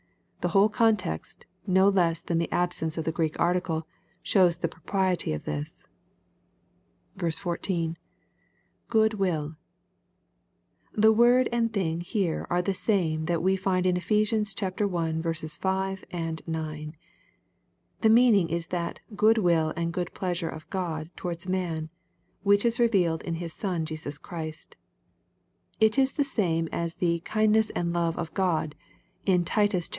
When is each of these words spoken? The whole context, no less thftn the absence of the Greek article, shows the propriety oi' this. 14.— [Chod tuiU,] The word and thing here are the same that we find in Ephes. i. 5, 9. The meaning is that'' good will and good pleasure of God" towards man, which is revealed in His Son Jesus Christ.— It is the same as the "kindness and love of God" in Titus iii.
The 0.41 0.47
whole 0.49 0.69
context, 0.69 1.45
no 1.67 1.87
less 1.87 2.23
thftn 2.23 2.39
the 2.39 2.51
absence 2.51 2.97
of 2.97 3.05
the 3.05 3.11
Greek 3.11 3.39
article, 3.39 3.85
shows 4.23 4.57
the 4.57 4.67
propriety 4.67 5.35
oi' 5.35 5.37
this. 5.37 5.87
14.— 7.15 7.95
[Chod 8.91 9.11
tuiU,] 9.11 9.55
The 10.93 11.11
word 11.13 11.47
and 11.51 11.71
thing 11.71 12.01
here 12.01 12.47
are 12.49 12.63
the 12.63 12.73
same 12.73 13.25
that 13.25 13.43
we 13.43 13.55
find 13.55 13.85
in 13.85 13.95
Ephes. 13.95 14.33
i. 14.59 15.47
5, 15.95 16.47
9. 16.47 16.95
The 18.01 18.09
meaning 18.09 18.49
is 18.49 18.67
that'' 18.67 18.99
good 19.15 19.37
will 19.37 19.71
and 19.77 19.93
good 19.93 20.11
pleasure 20.15 20.49
of 20.49 20.67
God" 20.71 21.11
towards 21.15 21.47
man, 21.47 21.91
which 22.41 22.65
is 22.65 22.79
revealed 22.79 23.21
in 23.21 23.35
His 23.35 23.53
Son 23.53 23.85
Jesus 23.85 24.17
Christ.— 24.17 24.75
It 25.79 25.99
is 25.99 26.13
the 26.13 26.23
same 26.23 26.67
as 26.71 26.95
the 26.95 27.19
"kindness 27.19 27.69
and 27.75 27.93
love 27.93 28.17
of 28.17 28.33
God" 28.33 28.73
in 29.27 29.45
Titus 29.45 29.85
iii. 29.87 29.89